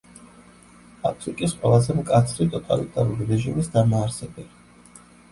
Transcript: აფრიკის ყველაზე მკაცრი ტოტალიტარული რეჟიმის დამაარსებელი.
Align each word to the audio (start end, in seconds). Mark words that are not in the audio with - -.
აფრიკის 1.09 1.51
ყველაზე 1.59 1.95
მკაცრი 1.99 2.47
ტოტალიტარული 2.53 3.27
რეჟიმის 3.33 3.69
დამაარსებელი. 3.75 5.05